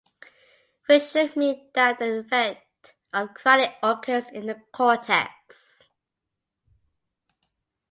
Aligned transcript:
Which 0.87 1.03
should 1.03 1.35
mean 1.35 1.69
that 1.75 1.99
the 1.99 2.21
effect 2.21 2.95
of 3.13 3.35
crowding 3.35 3.71
occurs 3.83 4.25
in 4.29 4.47
the 4.47 4.55
cortex. 4.73 5.77